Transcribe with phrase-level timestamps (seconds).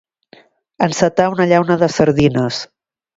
[0.85, 2.59] Encetar una llauna de sardines.